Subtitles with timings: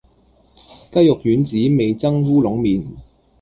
[0.91, 2.83] 雞肉丸子味噌烏龍麵